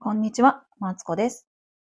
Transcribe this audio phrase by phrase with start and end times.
[0.00, 1.48] こんにちは、マツコです。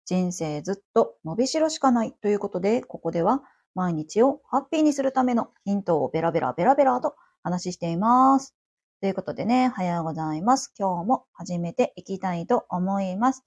[0.04, 3.42] 人生ずっと伸びしろしかないということで、ここでは
[3.76, 8.56] 毎日をハッピーにするためのヒントをベラベラベラベラと話しています。
[9.00, 10.74] ということでね、おはようございます。
[10.78, 13.42] 今日も始めていきたいと思います。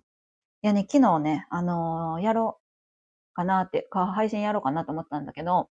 [0.62, 2.59] いやね、昨日ね、あのーやろ
[3.32, 5.68] うかなって、か配信やろうかなと思ったんだけど、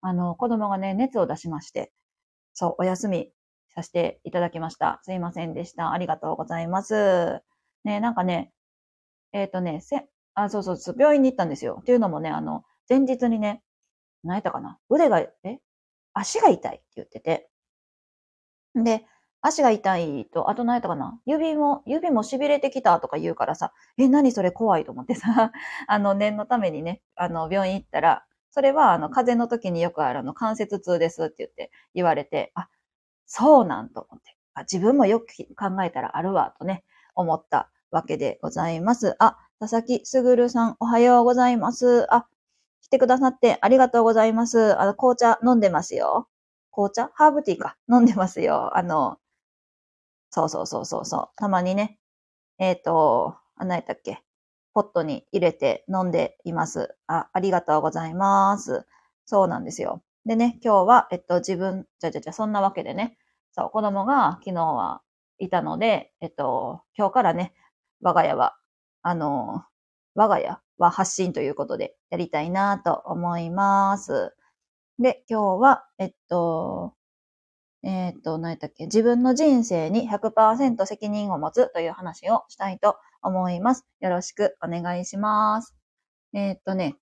[0.00, 1.92] あの、子供がね、熱を出しまして、
[2.54, 3.30] そう、お休み
[3.68, 5.00] させていただきました。
[5.02, 5.92] すいませんでした。
[5.92, 7.42] ありがとうございます。
[7.84, 8.52] ね、なんかね、
[9.32, 11.78] えっ、とね、せ、あ、そうそうそう、病院に行ったんですよ。
[11.82, 13.62] っていうのもね、あの、前日にね、
[14.24, 15.32] 何やったかな腕が、え
[16.14, 17.48] 足が痛いって言ってて。
[18.74, 19.04] で、
[19.40, 25.52] 足が痛いと、あと何やったかな指も、指も痺れてきたとか言うからさ、え、何それ怖いと思ってさ、
[25.88, 32.68] あの、念のためにね、あの、病院行ったら、それは、あの、風邪の時によくあるあの、関節痛ですって言って言われて、あ、
[33.26, 34.36] そうなんと思って。
[34.54, 35.26] あ自分もよく
[35.56, 39.16] 考えたらあるわ、とね、思ったわけでございます。
[39.18, 42.06] あ、佐々木すぐるさん、おはようございます。
[42.12, 42.26] あ、
[42.80, 44.78] 来てくださってありがとうございます。
[44.80, 46.28] あの、紅茶飲んでますよ。
[46.72, 47.10] 紅茶？
[47.14, 47.76] ハーブティーか。
[47.90, 48.76] 飲んでますよ。
[48.76, 49.18] あの、
[50.30, 51.28] そうそうそうそうそう。
[51.36, 51.98] たまにね、
[52.58, 54.22] えっ、と、あ、何やったっけ？
[54.74, 56.96] ポットに入れて飲んでいます。
[57.06, 58.86] あ、ありがとうございます。
[59.26, 60.02] そうなんですよ。
[60.24, 63.18] でね、今日は、えっと、自分、じゃじゃじゃ、そんなわけでね、
[63.52, 65.02] そう、子供が昨日は
[65.38, 67.52] いたので、えっと、今日からね、
[68.00, 68.56] 我が家は、
[69.02, 69.64] あの、
[70.14, 74.34] 我が家は発信ということでやりたいなと思います。
[74.98, 76.94] で、今日は、えっと、
[77.82, 83.86] えっと、何やったっけ自分の人生に100%責任を持つという話をしたいと思います。
[84.00, 85.74] よろしくお願いします。
[86.32, 86.96] えっとね、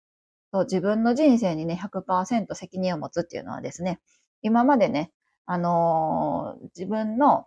[0.53, 4.01] 自分の人生にね、100%責任を持つっていうのはですね、
[4.43, 5.13] 今までね、
[5.47, 7.47] あのー自分の、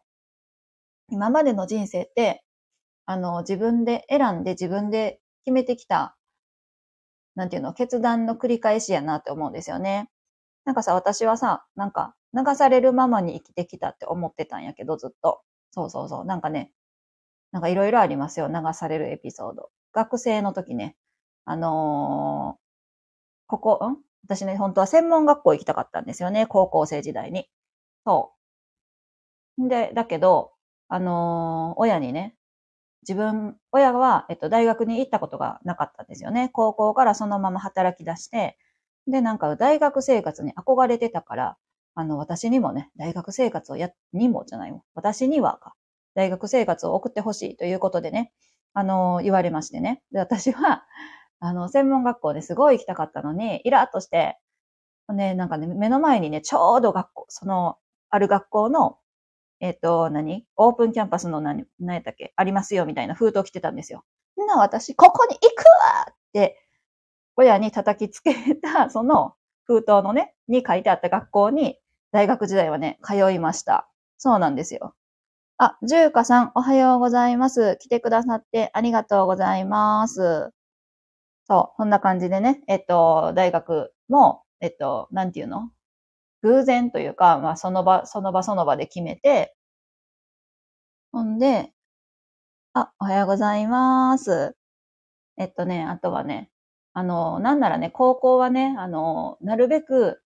[1.14, 2.44] 今までの人生って、
[3.06, 6.18] あの自分で選んで自分で決めてきた、
[7.36, 10.10] なんていうの、決断の繰り返しやなって思うんですよね。
[10.66, 15.42] なんかさ、私はさ、なんか、流されるままに生きてきたって思ってたんやけど、ずっと。
[15.70, 16.26] そうそうそう。
[16.26, 16.72] なんかね、
[17.52, 18.48] なんかいろいろありますよ。
[18.48, 19.70] 流されるエピソード。
[19.92, 20.96] 学生の時ね、
[21.46, 22.64] あのー
[23.48, 23.98] ここ、ん？
[24.26, 26.48] 私ね、本当は専門学校行きたかったんですよね。
[26.48, 27.48] 高校生時代に。
[28.06, 28.34] そ
[29.60, 29.70] う。
[29.70, 30.54] で、だけど、
[30.90, 32.36] あの親にね、
[33.04, 36.50] 自分、親は、えっと、大学に行ったことがなかったんですよね。
[36.54, 38.58] 高校からそのまま働き出して、
[39.08, 41.58] で、なんか大学生活に憧れてたから、
[41.96, 44.84] あの、私にもね、大学生活をや、にもじゃないも。
[44.96, 45.76] 私にはか。
[46.16, 48.32] 大学生活を送ってほしいということでね、
[48.74, 50.02] あの、言われましてね。
[50.12, 50.86] で、私は、
[51.40, 54.38] あの、専門学校ですごい行きたかったのに、イラッとして、
[55.14, 57.78] ね、なんかね、目の前にね、ちょうど学校、その、
[58.10, 58.98] ある学校の、
[59.64, 60.46] えっ、と、何？
[60.58, 62.34] オープンキャンパスの何、何やったっけ？
[62.36, 64.04] ありますよ、みたいな封筒来てたんですよ。
[64.38, 65.60] んな、私、ここに行く
[66.00, 66.60] わって、
[67.38, 71.80] 親に叩きつけた、 その封筒のね、に書いてあった学校に、
[72.12, 73.90] 大学時代はね、通いました。
[74.18, 74.96] そうなんですよ。
[75.58, 77.78] あ、じゅうかさん、おはようございます。
[77.78, 80.52] 来てくださってありがとうございます。
[81.48, 85.72] そう、そんな感じでね、えっと、大学も、えっと、なんていうの？
[86.44, 89.56] 偶然というか、まあ、その場、その場その場で決めて、
[91.14, 91.74] ほんで、
[92.74, 94.56] あ、おはようございます。
[95.38, 96.52] えっとね、あとはね、
[96.94, 100.22] あの、なんならね、高校はね、あの、なるべく、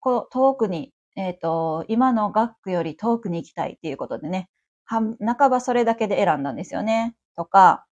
[0.00, 4.48] こう、遠くに、えっと、今の学区より遠くに行きたいっていうことでね、
[4.84, 5.00] は
[5.36, 7.16] 半ばそれだけで選んだんですよね。
[7.36, 7.86] とか、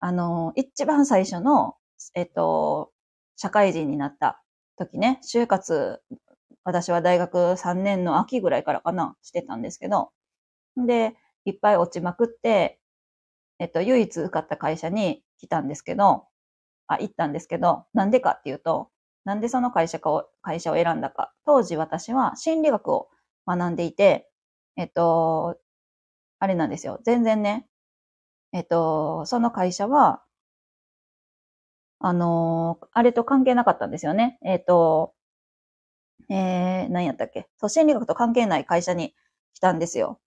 [0.00, 1.76] あの、一番最初の、
[2.14, 2.92] えっと、
[3.36, 4.42] 社会人になった
[4.76, 6.02] 時ね、就活、
[6.64, 10.12] 私は大学3年の秋ぐらいからかな、してたんですけど、
[10.76, 11.16] で、
[11.46, 12.80] いっぱい落ちまくって、
[13.58, 16.26] えっと、唯一受かった会社に来たんですけど、
[16.88, 18.90] あ、行ったんですけど、なんでかっていうと、
[19.24, 21.32] なんでその会社かを、会社を選んだか。
[21.46, 23.10] 当時私は心理学を
[23.46, 24.30] 学んでいて、
[24.76, 25.58] えっと、
[26.40, 27.00] あれなんですよ。
[27.04, 27.68] 全然ね、
[28.52, 30.22] えっと、その会社は、
[31.98, 34.38] あのあれと関係なかったんですよね。
[34.44, 35.14] えっと、
[36.28, 37.48] えー、何やったっけ？
[37.58, 39.14] そう、心理学と関係ない会社に
[39.54, 40.20] 来たんですよ。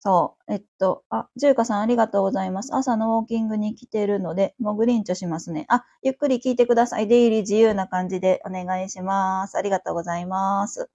[0.00, 0.52] そう。
[0.52, 2.74] えっと、あ、ジューカさんありがとうございます。
[2.74, 5.66] 朝のウォーキングに来てるので、もうグリーンチョしますね。
[5.68, 7.08] あ、ゆっくり聞いてください。
[7.08, 9.56] 出入り自由な感じでお願いします。
[9.58, 10.90] ありがとうございます。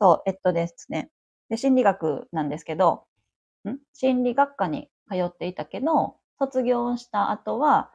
[0.00, 1.10] そう、えっとですね。
[1.50, 3.04] で、心理学なんですけど、
[3.68, 3.76] ん？
[3.92, 7.90] 心理学科に通っていたけど、卒業した後は、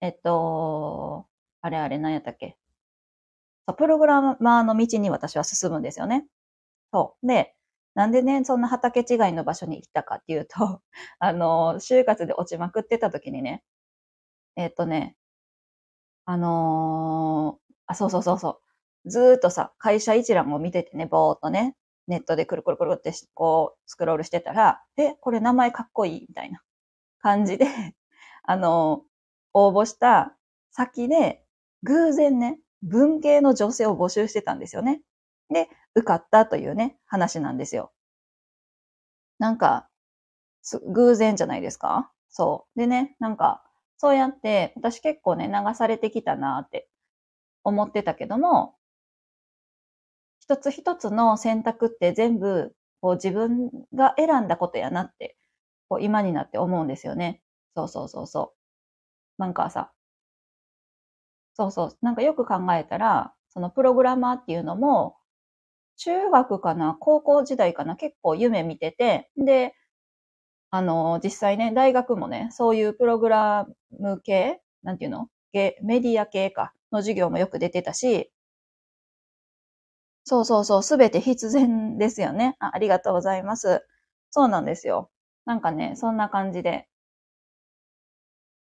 [0.00, 1.26] えっと、
[1.62, 2.56] あれあれ何やったっけ？
[3.74, 6.26] プログラマーの道に私は進むんですよね。
[6.92, 7.26] そう。
[7.26, 7.54] で、
[7.94, 10.82] なんでね、そんな畑違いの場所に行ったかっていうと、
[11.18, 13.64] あの、就活で落ちまくってた時にね、
[14.56, 15.16] えっ、とね、
[16.26, 18.60] あのー、あ、そうそうそうそ
[19.04, 19.10] う。
[19.10, 21.74] ずーっとさ、会社一覧を見ててね、ぼーっとね、
[22.06, 26.62] ネットでくるくるくるってこう、スクロールしてたら、え、これ名前かっこいいみたいな
[27.20, 27.66] 感じで、
[28.44, 29.04] あの、
[29.54, 30.36] 応募した
[30.70, 31.44] 先で、
[31.82, 35.00] 偶然ね、文系の女性を募集してたんですよね。
[35.50, 37.92] で、受かったというね、話なんですよ。
[39.38, 39.88] なんか、
[40.94, 42.10] 偶然じゃないですか？
[42.30, 42.78] そう。
[42.80, 43.62] でね、なんか、
[43.98, 46.88] そうやって、私結構ね、流されてきたなって
[47.64, 48.76] 思ってたけども、
[50.40, 55.36] 一つ一つの選択って全部、こう自分が選んだことやなって、
[55.88, 57.42] こう今になって思うんですよね。
[57.76, 58.54] そうそうそうそ
[59.38, 59.42] う。
[59.42, 59.92] なんかさ、
[61.58, 61.98] そうそう。
[62.02, 65.16] なんかよく考えたら、そのプログラマーっていうのも、
[65.96, 69.74] 中学かな、高校時代かな、結構夢見てて、で、
[70.70, 73.68] あの、実際ね、大学もね、そういうプログラ
[74.00, 75.28] ム系、なんていうの
[75.82, 78.30] メディア系か、の授業もよく出てたし、
[80.24, 82.70] そうそうそう、すべて必然ですよねあ。
[82.74, 83.84] ありがとうございます。
[84.30, 85.10] そうなんですよ。
[85.44, 86.87] なんかね、そんな感じで、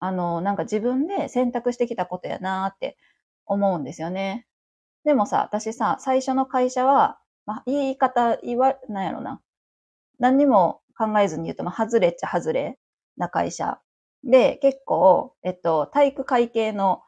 [0.01, 2.97] あの、なんか自分で選択してきたことやなーって
[3.47, 4.47] 思うんですよね。
[5.05, 9.41] でもさ、私さ、最初の会社は、まあ、言い方、言わ、なんやろな。
[10.19, 12.79] 何にも考えずに言うと、まあ、外れっちゃ外れ
[13.17, 13.81] な会社。
[14.25, 17.03] で、結構、えっと、体育会系の、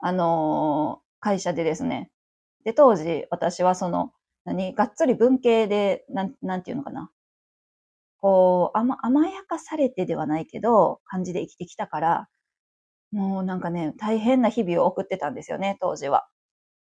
[0.00, 2.10] あのー、会社でですね。
[2.64, 4.12] で、当時、私はその、
[4.44, 7.10] 何、がっつり文系で、なん、なんていうのかな。
[8.20, 12.28] こう、甘、甘やかされてではないけど、感じで生きてきたから、
[13.12, 16.28] もうなんかね、大変な日々を送ってたんですよね、当時は。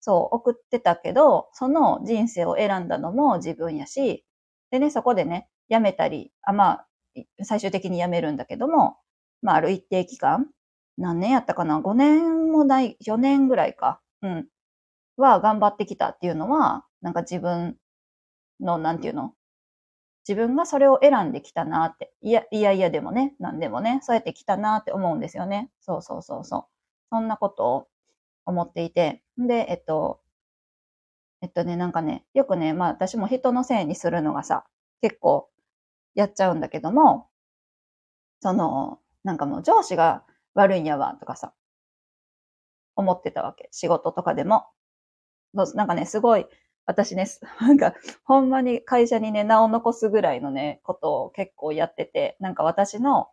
[0.01, 4.25] そう、送ってたけど、その人生を選んだのも自分やし、
[4.71, 6.87] でね、そこでね、辞めたり、あ、まあ、
[7.43, 8.97] 最終的に辞めるんだけども、
[9.41, 10.49] まあ、ある一定期間、
[10.97, 14.01] 何年やったかな ?5 年もない、4年ぐらいか。
[14.21, 14.47] うん。
[15.17, 17.77] は頑張ってきたっていうのは、なんか自分
[18.59, 19.33] の、なんていうの
[20.27, 22.13] 自分がそれを選んできたなって。
[22.21, 25.69] いや、いやいやでもね、なんでもね、そうやってきたなって思うんですよね。
[25.81, 26.65] そうそうそうそう。
[27.11, 27.87] そんなことを
[28.45, 29.23] 思っていて。
[29.37, 30.21] で、えっと、
[31.41, 34.65] えっとね、なんかね、よくね、まあ私も人のせいにするのがさ、
[35.01, 35.49] 結構
[36.15, 37.29] やっちゃうんだけども、
[38.41, 40.23] その、なんかもう上司が
[40.53, 41.53] 悪いんやわ、とかさ、
[42.95, 43.69] 思ってたわけ。
[43.71, 44.65] 仕事とかでも。
[45.75, 46.47] なんかね、すごい、
[46.85, 47.25] 私ね、
[47.61, 53.29] なんか、ほんまに会社にね、名を残すぐらいのね、ことを結構やってて、なんか私の、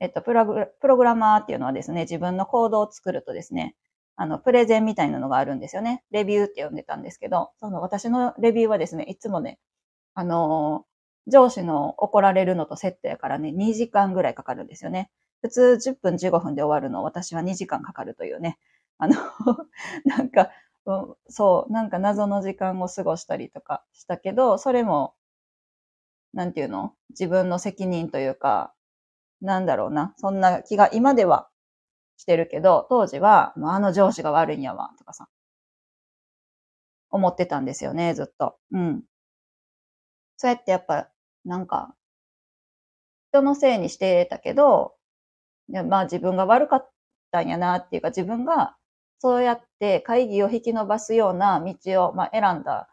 [0.00, 3.76] えっと、プログラマーっていうのはですね、自分のコードを作るとですね、
[4.16, 6.04] あの、プレゼンみたいなのがあるんですよね。
[6.10, 9.58] レビューって呼んでたんですけど、その私のレビューはですね、いつもね、
[10.14, 10.86] あの
[11.26, 15.10] 上司の怒られるのとセットやからね、2時間ぐらいかかるんですよね。
[15.42, 18.58] 普通10分15分で終わるの私は2時間かかるというね。
[18.98, 19.14] あの
[20.04, 20.50] なんか、
[21.28, 25.14] そう、なんか謎の時間を過ごしたりとかしたけど、それも、
[26.34, 26.94] なんていうの？
[27.10, 28.74] 自分の責任というか、
[29.42, 30.14] なんだろうな。
[30.18, 31.48] そんな気が今では
[32.18, 35.28] してるけど、当時は、もうあの上司が悪いんやわ、とかさ、
[37.10, 38.56] 思ってたんですよね、ずっと。
[38.72, 39.04] うん。
[40.38, 41.08] そうやってやっぱ、
[41.44, 41.94] なんか、
[43.32, 44.94] 人のせいにしてたけど、
[45.88, 46.90] まあ自分が悪かっ
[47.32, 48.76] たんやなっていうか、自分が
[49.18, 52.88] そうやって会議を引き伸ばすような道を、まあ、選んだ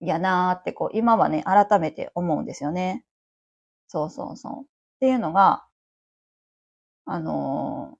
[0.00, 3.04] やなーってこう、今はね、改めて思うんですよね。
[3.88, 4.62] そうそうそう。
[4.62, 4.66] っ
[5.00, 5.64] ていうのが、
[7.06, 7.98] あの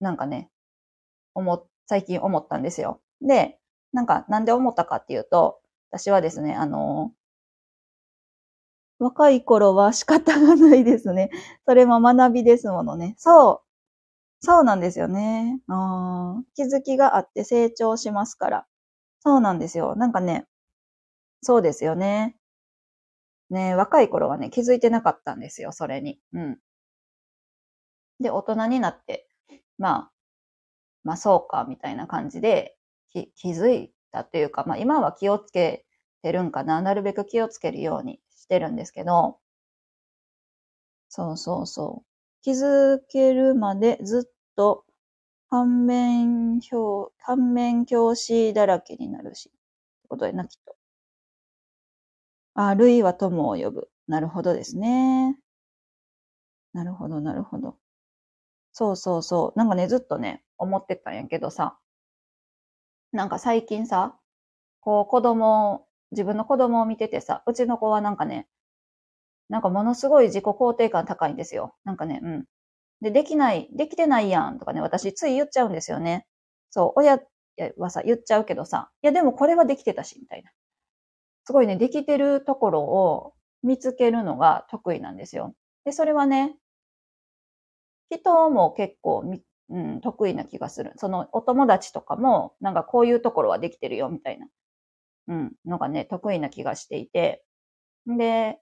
[0.00, 0.50] ー、なんかね、
[1.34, 3.00] 思、最近思ったんですよ。
[3.22, 3.58] で、
[3.92, 5.60] なんか、なんで思ったかっていうと、
[5.90, 11.30] 私はですね、あのー、若い頃は仕方がないですね。
[11.66, 13.14] それも学びですものね。
[13.18, 13.71] そう。
[14.44, 15.60] そうなんですよね。
[15.68, 18.66] あ気づきがあって成長しますから。
[19.20, 19.94] そうなんですよ。
[19.96, 20.46] なんかね、
[21.42, 22.36] そうですよね。
[23.50, 26.18] ね若い頃はね、気づいてなかったんですよ、それに。
[26.32, 26.58] うん。
[28.20, 29.28] で、大人になって、
[29.78, 30.12] まあ、
[31.04, 32.76] まあそうか、みたいな感じで
[33.12, 35.86] 気づいたというか、まあ今は気をつけ
[36.22, 36.82] てるんかな。
[36.82, 39.38] なるべく気をつけるようにしてるんですけど、
[41.08, 42.11] そうそうそう。
[42.42, 44.84] 気づけるまでずっと
[45.48, 49.48] 反面表、反面教師だらけになるし。
[49.50, 49.52] っ
[50.02, 50.76] てことでな、きっと。
[52.54, 53.90] あ、類は友を呼ぶ。
[54.06, 55.38] なるほどですね。
[56.74, 57.76] なるほど、なるほど。
[58.72, 59.58] そうそうそう。
[59.58, 61.78] なんかね、ずっとね、思ってたんやけどさ。
[63.12, 64.16] なんか最近さ、
[64.80, 68.48] こう子供自分の子供を見ててさ、うちの子はなんかね、
[69.52, 71.74] なんかものすごい自己肯定感高いんですよ。
[71.84, 72.44] なんかね、うん。
[73.02, 76.26] で、できない、できてないやんとかね、私つい言っちゃうんですよね。
[76.70, 77.20] そう、親
[77.76, 80.50] はさ、言っちゃうけどさ、いやでもこれはできてたし、みたいな。
[81.44, 85.54] すごいね、できてるところを見つけるのが得意なんですよ。
[85.84, 86.56] で、それはね、
[88.10, 89.24] 人も結構
[89.68, 90.92] うん、得意な気がする。
[90.96, 94.46] そのお友達とかも、なんかこういうところはできてるよ、みたいな、
[95.28, 97.44] うん、のがね、得意な気がしていて。
[98.06, 98.61] で、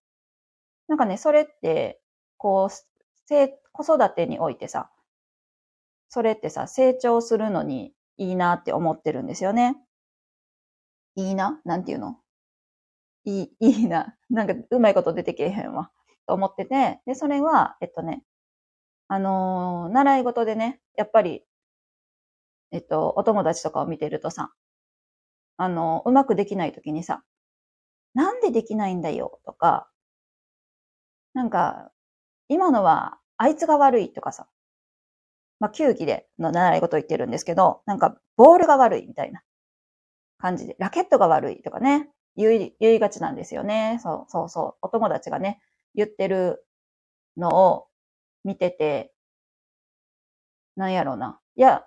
[0.90, 2.00] なんかね、それって、
[2.36, 2.74] こう、
[3.72, 4.90] 子育てにおいてさ、
[6.08, 9.76] それってさ、成長するのにいいなって思ってるんですよね。
[11.14, 11.60] いいな？
[11.64, 12.16] なんていうの？
[13.24, 14.16] いい、いいな？
[14.30, 15.92] なんかうまいこと出てけえへんわ。
[16.26, 18.24] と思ってて、で、それは、えっとね、
[19.06, 21.44] あのー、習い事でね、やっぱり、
[22.72, 24.52] えっと、お友達とかを見てるとさ、
[25.56, 27.22] あのー、うまくできないときにさ、
[28.14, 29.38] なんでできないんだよ？
[29.46, 29.88] とか、
[31.34, 31.90] なんか、
[32.48, 34.48] 今のはあいつが悪いとかさ、
[35.60, 39.42] まあ、球技での習い事言ってるんですけど、なんか、ボールが悪いみたいな
[40.38, 43.98] 感じで、ラケットが悪いとかね、言い、言いがちなんですよね。
[44.02, 44.74] そう、そうそう。
[44.82, 45.60] お友達がね、
[45.94, 46.64] 言ってる
[47.36, 47.88] のを
[48.44, 49.12] 見てて、
[50.76, 51.40] なんやろうな。
[51.56, 51.84] いや、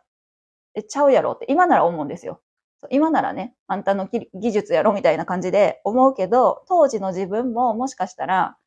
[0.75, 2.41] え、ちゃうやろって、今なら思うんですよ。
[2.91, 8.57] 今ならね、あんたの技術やろみたいな感じで思うけど、当時の自分ももしかしたら、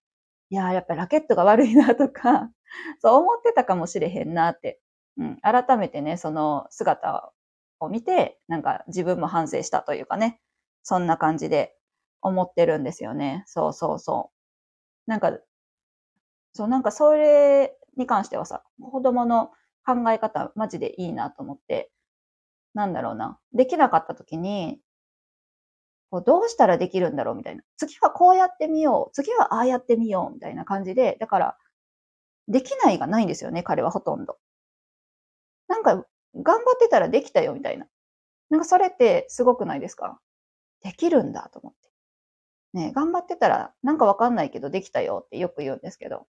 [0.51, 2.51] いやーやっぱラケットが悪いなとか、
[3.01, 4.81] そう思ってたかもしれへんなって、
[5.17, 7.33] うん、改めてね、その姿
[7.81, 10.41] を見て、なんか自分も反省したというかね、
[10.83, 11.77] そんな感じで
[12.23, 13.43] 思ってるんですよね。
[13.47, 14.31] そうそうそ
[15.07, 15.11] う。
[15.11, 15.39] なんか、
[16.53, 19.49] そう、なんかそれに関してはさ、子供の
[19.85, 21.91] 考え方マジでいいなと思って、
[22.75, 23.39] なんだろうな。
[23.55, 24.81] できなかった時に、
[26.11, 27.63] こうどうしたらできるんだろうみたいな。
[27.77, 29.15] 次はこうやってみよう。
[29.15, 30.35] 次はああやってみよう。
[30.35, 31.59] みたいな感じで、だから、
[32.49, 34.39] できないがないんですよね、彼はほとんど。
[35.69, 37.87] なんか、頑張ってたらできたよ、みたいな。
[38.51, 40.21] なんかそれってすごくないですか？
[40.83, 41.91] できるんだと思って。
[42.75, 46.27] ね、頑張ってたらなんかわかんないけどできたよってよく言うんですけど。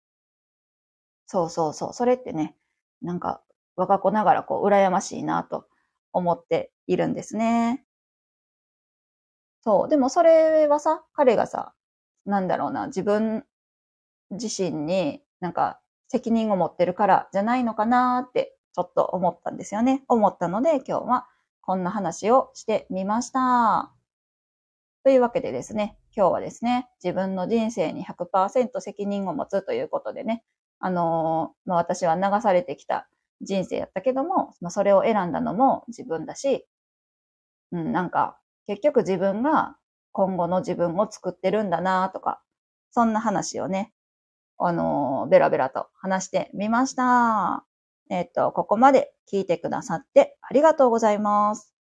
[1.28, 1.94] そうそうそう。
[1.94, 2.56] それってね、
[3.02, 3.44] なんか
[3.76, 5.68] 我が子ながらこう羨ましいなと
[6.14, 7.86] 思っているんですね。
[9.68, 9.90] そう。
[9.90, 11.74] でもそれはさ、彼がさ、
[12.26, 13.44] なんだろうな、自分
[14.32, 20.06] 自身になんか責任を持ってるからじゃないのかなってちょっと思ったんですよね。
[20.08, 21.28] 思ったので今日は
[21.60, 23.92] こんな話をしてみました。
[25.04, 30.46] というわけでですね、今日はですね、自分の人生に100%責任を持つということでね、
[30.80, 33.10] あのー、まあ、私は流されてきた
[33.42, 36.66] 人生やったけども、まあ、それを選んだのも自分だし、
[37.74, 39.78] うん、なんか、結局自分が
[40.12, 42.42] 今後の自分を作ってるんだなとか、
[42.92, 43.94] そんな話をね、
[44.58, 47.66] あのー、ベラベラと話してみました。
[48.10, 51.74] えっ、と、ここまで聞いてくださってありがとうございます。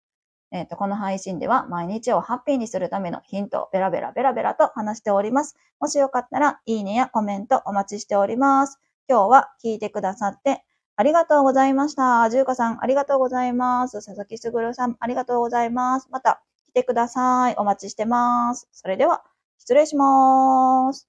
[0.51, 5.55] えっ、と、この配信では毎日をハッピーにするためのヒントをベラベラベラベラと話しております。
[5.79, 8.79] もしよかったら、いいねやコメントお待ちしております。
[9.09, 10.63] 今日は聞いてくださって
[10.97, 12.29] ありがとうございました。
[12.29, 13.93] じゅうかさん、ありがとうございます。
[14.03, 16.07] 佐々木すぐるさん、ありがとうございます。
[16.11, 16.43] また
[16.77, 17.55] てください。
[17.57, 18.67] お待ちしてます。
[18.71, 19.23] それでは、
[19.57, 21.07] 失礼します。